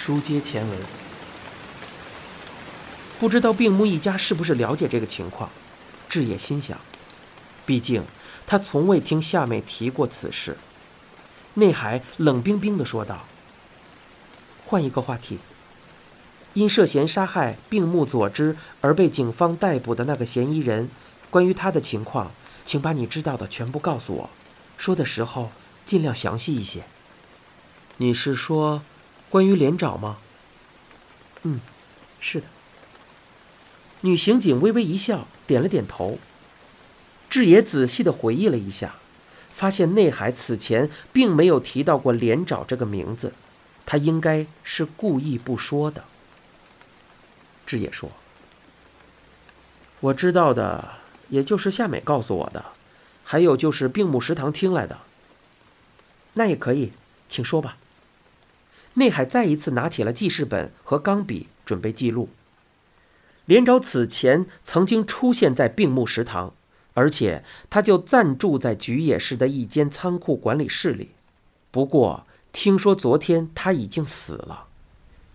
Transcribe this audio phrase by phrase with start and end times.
[0.00, 0.78] 书接前文，
[3.18, 5.50] 不知道病木一家是不是了解这个情况？
[6.08, 6.78] 志野心想，
[7.66, 8.04] 毕竟
[8.46, 10.56] 他从未听夏美提过此事。
[11.54, 13.26] 内海冷冰冰地说道
[14.64, 15.40] ：“换一个话题。
[16.54, 20.88] 因涉嫌杀害病木佐之而被警方逮捕的那个嫌疑人，
[21.28, 22.30] 关于他的情况，
[22.64, 24.30] 请把你知道的全部告诉我。
[24.76, 25.50] 说的时候
[25.84, 26.84] 尽量详细一些。
[27.96, 28.82] 你是说
[29.28, 30.18] 关于连长吗？
[31.42, 31.60] 嗯，
[32.20, 32.46] 是的。”
[34.02, 36.18] 女刑警微微一笑，点了点头。
[37.28, 38.94] 志野仔细的回忆了一下。
[39.50, 43.32] 发现内海此前并没有提到过连长这个名字，
[43.84, 46.04] 他应该是故意不说的。
[47.66, 48.12] 志野说
[49.98, 50.90] ：“我知道的，
[51.30, 52.66] 也就是夏美告诉我的，
[53.24, 55.00] 还有就是病木食堂听来的。
[56.34, 56.92] 那也可以，
[57.28, 57.78] 请说吧。”
[58.98, 62.28] 内海再一次拿起了记事本和钢笔，准备记录。
[63.46, 66.52] 连长此前曾经出现在病木食堂。
[66.94, 71.10] 而且他就暂住在菊野市的一间仓库管理室里，
[71.70, 74.64] 不过听说昨天他已经死了。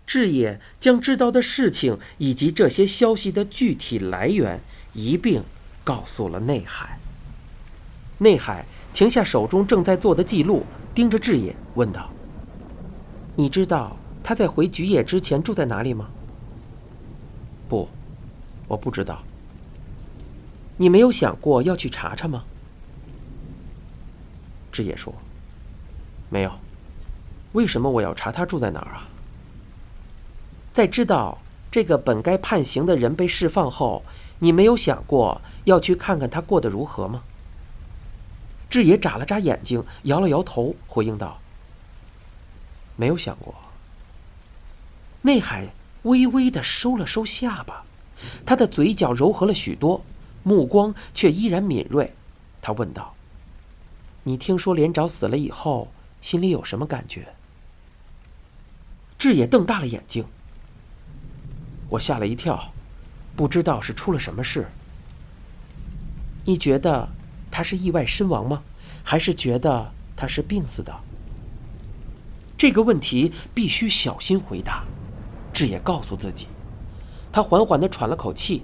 [0.06, 4.60] 志野将知道的事情以及这些消息的具体来源
[4.92, 5.42] 一并
[5.82, 6.98] 告诉了内海。
[8.18, 12.12] 内海停下手中正在做的记录，盯着志野问道
[13.36, 16.08] ：“你知道他在回菊野之前住在哪里吗
[17.68, 17.88] ？”“不，
[18.68, 19.22] 我不知道。”
[20.76, 22.44] 你没有想过要去查查吗？
[24.72, 25.14] 志野说
[26.28, 26.50] ：“没有。
[27.52, 29.08] 为什么我要查他住在哪儿啊？”
[30.74, 31.38] 在知道
[31.70, 34.02] 这个本该判刑的人被释放后，
[34.40, 37.22] 你没有想过要去看看他过得如何吗？
[38.68, 41.38] 志野眨了眨眼睛，摇了摇头，回应道
[42.96, 43.54] ：“没有想过。”
[45.22, 45.68] 内海
[46.02, 47.84] 微微的收了收下巴，
[48.44, 50.04] 他的嘴角柔和了许多。
[50.46, 52.14] 目光却依然敏锐，
[52.60, 53.14] 他问道
[54.24, 55.88] ：“你听说连长死了以后，
[56.20, 57.28] 心里有什么感觉？”
[59.18, 60.26] 志野瞪大了眼睛。
[61.88, 62.74] 我吓了一跳，
[63.34, 64.68] 不知道是出了什么事。
[66.44, 67.08] 你觉得
[67.50, 68.62] 他是意外身亡吗？
[69.02, 70.94] 还是觉得他是病死的？
[72.64, 74.86] 这个问题必须小心回答。
[75.52, 76.46] 志野告诉自己，
[77.30, 78.62] 他缓缓的喘了口气。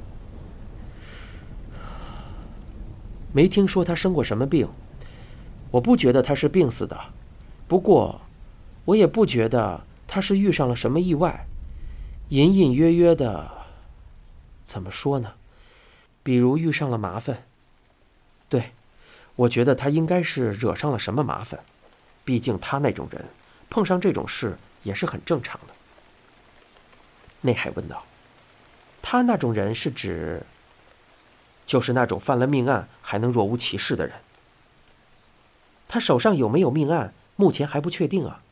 [3.31, 4.67] 没听说他生过什么病，
[5.71, 6.99] 我不觉得他是病死的，
[7.69, 8.23] 不过，
[8.87, 11.45] 我也不觉得他是遇上了什么意外，
[12.31, 13.51] 隐隐约约的，
[14.65, 15.33] 怎么说呢？
[16.23, 17.43] 比如遇上了麻烦。
[18.49, 18.71] 对，
[19.37, 21.61] 我觉得他应该是惹上了什么麻烦，
[22.25, 23.27] 毕竟他那种人
[23.71, 25.73] 碰上这种事也是很正常的。
[27.43, 28.05] 内海问道
[29.01, 30.43] ：“他那种人是指？”
[31.67, 34.17] 就是那种犯了命案还能若无其事的人。
[35.87, 38.43] 他手上有没有命案，目前还不确定啊。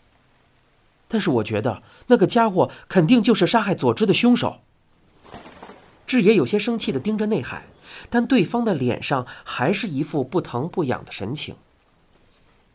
[1.09, 4.61] 但是我觉得那个家伙肯定就是杀害佐之的凶手。
[6.07, 7.65] 志野有些生气的盯着内海，
[8.09, 11.57] 但对方的脸上还是一副不疼不痒的神情。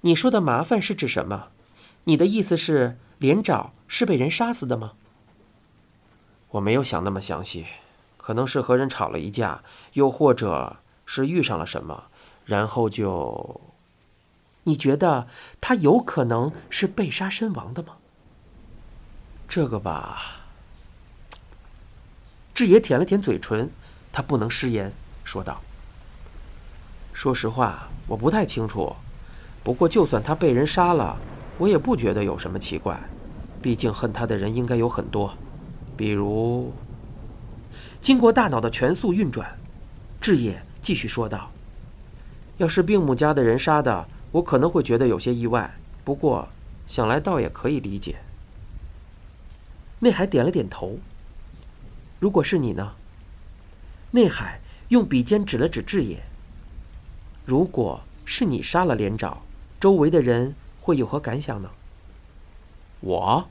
[0.02, 1.48] 你说的麻烦是指什么？
[2.06, 4.94] 你的意思是连长是被人杀死的吗？
[6.50, 7.66] 我没有想那么详细。
[8.18, 9.62] 可能是和人吵了一架，
[9.94, 12.06] 又或者是遇上了什么，
[12.46, 13.60] 然后就……
[14.64, 15.28] 你觉得
[15.60, 17.98] 他有可能是被杀身亡的吗？
[19.50, 20.46] 这个吧，
[22.54, 23.70] 志野舔了舔嘴唇，
[24.14, 24.94] 他不能失言，
[25.26, 25.62] 说道
[27.12, 28.96] ：“说实话，我不太清楚。
[29.66, 31.18] 不过，就算他被人杀了，
[31.64, 33.00] 我也不觉得有什么奇怪。
[33.62, 35.34] 毕竟恨他的人应该有很多，
[35.96, 36.74] 比如……”
[38.02, 39.58] 经过大脑的全速运转，
[40.20, 41.50] 志野继续说道
[42.60, 45.74] ：“要是病母家的人杀的，我可能会觉得有些意外。
[46.04, 46.46] 不过
[46.86, 48.18] 想来倒也可以理解。”
[50.00, 50.98] 内海点了点头。
[52.20, 52.92] 如果是你呢？
[54.12, 56.22] 内海用笔尖指了指志野。
[57.46, 59.38] 如果是你杀了连长，
[59.80, 61.70] 周围的人会有何感想呢？
[63.00, 63.46] 我。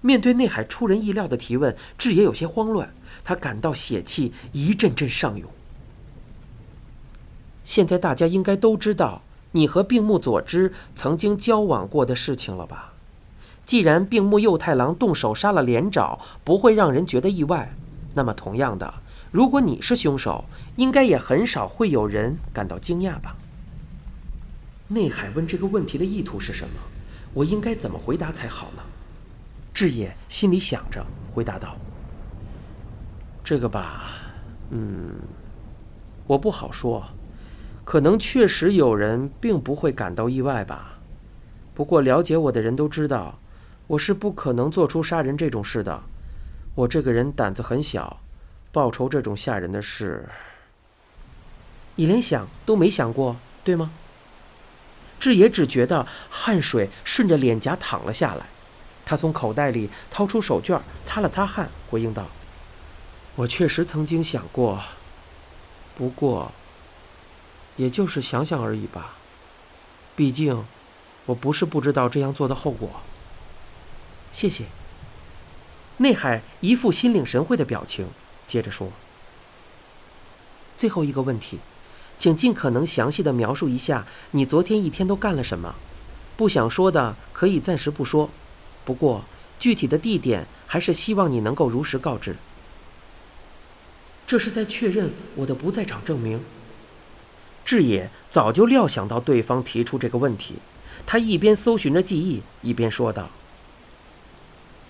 [0.00, 5.48] 面对内海出人意料的提问，志也有些慌乱，他感到血气一阵阵上涌。
[7.62, 9.22] 现在大家应该都知道
[9.52, 12.94] 你和病木佐之曾经交往过的事情了吧？
[13.64, 17.72] 既然病木右太郎动手杀了连长，不会让人觉得意外，
[18.14, 18.92] 那么同样的，
[19.30, 20.44] 如果你是凶手，
[20.74, 23.36] 应该也很少会有人感到惊讶吧？
[24.92, 26.74] 内海问这个问题的意图是什么？
[27.32, 28.82] 我应该怎么回答才好呢？
[29.72, 31.02] 志野心里想着，
[31.32, 31.78] 回答道
[33.42, 34.12] ：“这个吧，
[34.68, 35.14] 嗯，
[36.26, 37.02] 我不好说，
[37.86, 40.98] 可能确实有人并不会感到意外吧。
[41.74, 43.38] 不过了解我的人都知道，
[43.86, 46.02] 我是不可能做出杀人这种事的。
[46.74, 48.20] 我这个人胆子很小，
[48.70, 50.28] 报仇这种吓人的事，
[51.96, 53.34] 你连想都没想过，
[53.64, 53.90] 对吗？”
[55.22, 58.46] 志野只觉得汗水顺着脸颊淌了下来。
[59.04, 62.26] 他从口袋里掏出手绢，擦了擦汗，回应道
[63.36, 64.82] ：“我确实曾经想过，
[65.96, 66.50] 不过，
[67.76, 69.14] 也就是想想而已吧。
[70.16, 70.66] 毕竟，
[71.26, 72.90] 我不是不知道这样做的后果。”
[74.32, 74.64] 谢谢。
[75.98, 78.08] 内海一副心领神会的表情，
[78.48, 78.90] 接着说
[80.76, 81.60] ：“最后一个问题，
[82.22, 85.74] 请尽可能详细的描述一下你昨天一天都干了什么。
[86.36, 88.30] 不想说的可以暂时不说。”
[88.86, 89.24] 不过，
[89.58, 92.36] 具体的地点还是希望你能够如实告知。
[94.24, 96.40] 这是在确认我的不在场证明。
[97.64, 100.58] 志野早就料想到对方提出这个问题，
[101.04, 103.30] 他一边搜寻着记忆，一边说道：“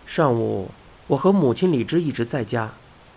[0.04, 0.70] 上午，
[1.06, 2.74] 我和母亲李芝一直在家，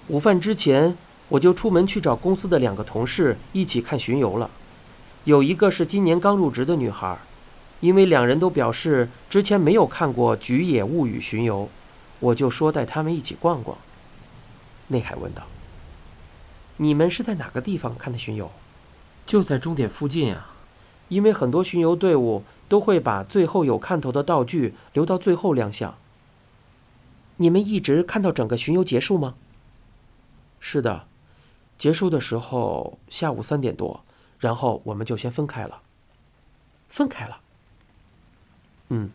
[0.07, 0.97] 午饭之前
[1.29, 4.49] 我就出门去找公司的两个同事一起看巡游了，
[5.23, 7.17] 有一个是今年刚入职的女孩。”
[7.81, 11.69] 因为两人都表示之前没有看过《菊野物语》巡游，
[12.21, 13.77] 我就说带他们一起逛逛。
[14.87, 15.43] 内海问道
[16.77, 18.49] ：“你们是在哪个地方看的巡游
[19.27, 20.53] ？”“就在终点附近啊，
[21.09, 25.95] 因为很多巡游队伍都会把最后有看头的道具留到最后亮相。
[27.37, 29.35] ”“你们一直看到整个巡游结束吗
[30.59, 31.05] ？”“是的，
[31.77, 34.03] 结束的时候下午三点多，
[34.39, 35.81] 然后我们就先分开了。
[36.89, 37.39] ”“分开了。”
[38.89, 39.09] 嗯，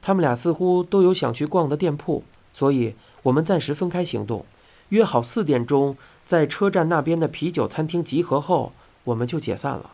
[0.00, 2.94] 他们俩似乎都有想去逛的店铺，所以
[3.24, 4.46] 我们暂时分开行动，
[4.90, 8.72] 约好四点钟在车站那边的啤酒餐厅集合后，
[9.04, 9.90] 我们就解散了。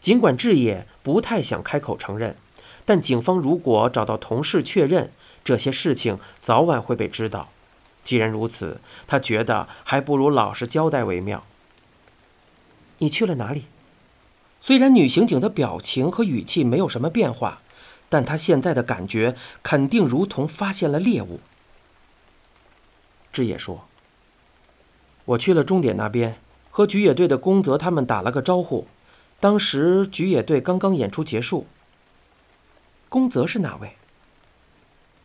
[0.00, 2.36] 尽管志野不太想开口承认，
[2.84, 5.12] 但警方如果找到同事确认
[5.42, 7.48] 这些事情，早晚会被知道。
[8.04, 11.44] 既然如此，他觉得还不如老实交代为妙。
[12.98, 13.64] 你去了哪里？
[14.60, 17.60] 虽然女刑警的表情和语气没有什么变化，
[18.08, 21.40] 但她现在的感觉肯定如同发现了猎物。
[23.32, 23.86] 志野说
[25.26, 26.36] ：“我去了终点那边，
[26.70, 28.86] 和菊野队的宫泽他们打了个招呼。
[29.40, 31.66] 当时菊野队刚刚演出结束。
[33.08, 33.96] 宫泽是哪位？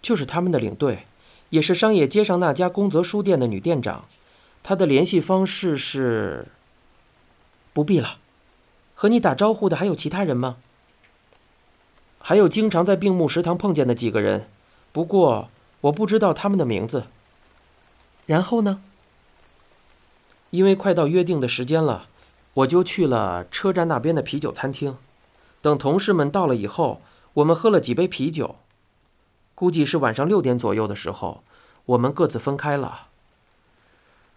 [0.01, 1.05] 就是他们的领队，
[1.50, 4.06] 也是商业街上那家宫泽书店的女店长。
[4.63, 6.48] 她的联系方式是……
[7.74, 8.18] 不必了。”
[8.96, 10.57] 和你打招呼的还有其他人吗？
[12.19, 14.50] 还有经常在病木食堂碰见的几个人，
[14.92, 15.50] 不过
[15.81, 17.06] 我不知道他们的名字。
[18.25, 18.81] 然后呢？
[20.50, 22.07] 因为快到约定的时间了，
[22.56, 24.98] 我就去了车站那边的啤酒餐厅。
[25.62, 27.01] 等同事们到了以后，
[27.36, 28.57] 我们喝了几杯啤酒。
[29.59, 31.44] 估计是晚上六点左右的时候，
[31.85, 33.07] 我们各自分开了。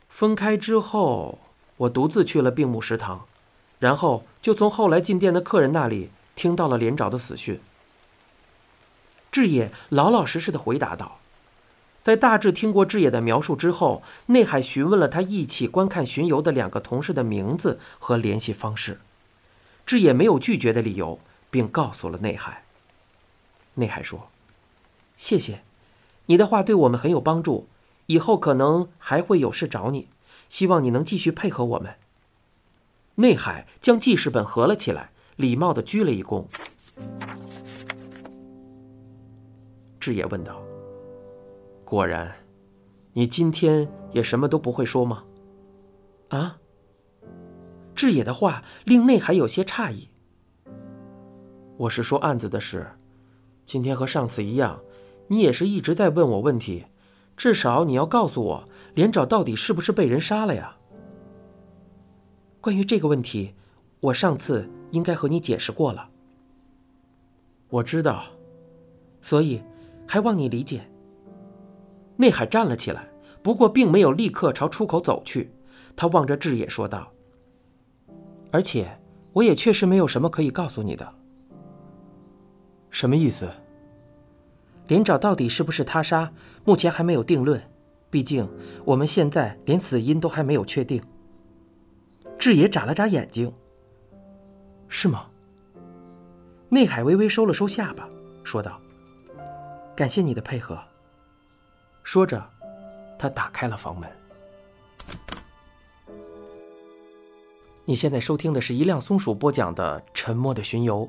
[0.09, 1.39] 分开之后，
[1.77, 3.25] 我独自去了病木食堂。
[3.79, 7.61] 然后就从后来进店的客人那里听到了连长的死讯。
[9.31, 11.21] 志野老老实实的回答道
[12.03, 19.01] ：“在大致听过志野的描述之后，内海询问了他一起观看巡游的两个同事的名字和联系方式。
[19.87, 22.65] 志野没有拒绝的理由，并告诉了内海。
[23.75, 24.29] 内海说
[25.17, 25.63] ：‘谢谢，
[26.27, 27.69] 你的话对我们很有帮助，
[28.07, 30.09] 以后可能还会有事找你，
[30.49, 31.95] 希望你能继续配合我们。’”
[33.17, 36.47] 内海将记事本合了起来，礼貌的鞠了一躬。
[40.01, 40.63] 志野问道
[41.85, 42.35] ：“果然，
[43.13, 45.25] 你今天也什么都不会说吗？”
[46.31, 46.59] 啊？
[47.95, 50.09] 志野的话令内海有些诧异。
[51.77, 52.93] 我是说案子的事，
[53.67, 54.81] 今天和上次一样，
[55.33, 56.85] 你也是一直在问我问题，
[57.39, 60.77] 至少你要告诉我连长到底是不是被人杀了呀？
[62.61, 63.55] 关于这个问题，
[64.01, 66.07] 我上次应该和你解释过了。
[67.71, 68.25] 我知道，
[69.23, 69.63] 所以
[70.07, 70.87] 还望你理解。
[72.17, 73.09] 内海站了起来，
[73.43, 75.51] 不过并没有立刻朝出口走去。
[75.97, 77.11] 他望着志野说道
[78.53, 79.01] ：“而且，
[79.33, 81.15] 我也确实没有什么可以告诉你的。
[82.91, 83.51] 什么意思？
[84.93, 86.31] 连长到底是不是他杀，
[86.67, 87.59] 目前还没有定论。
[88.11, 88.47] 毕竟，
[88.85, 91.03] 我们现在连死因都还没有确定。”
[92.39, 93.51] 志野眨了眨眼睛。
[94.89, 95.29] 是吗？
[96.69, 98.07] 内海微微收了收下巴，
[98.45, 98.79] 说道
[99.97, 100.79] ：“感谢你的配合。
[102.03, 102.47] 说着，
[103.19, 104.11] 他打开了房门。
[107.87, 111.07] 你现在收听的是一辆松鼠播讲的《沉默的巡游》，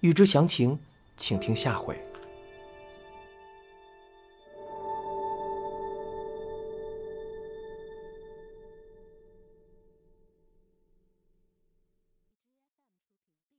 [0.00, 0.80] 欲知详情，
[1.16, 1.96] 请听下回。